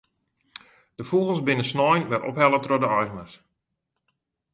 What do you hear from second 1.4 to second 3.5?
binne snein wer ophelle troch de eigeners.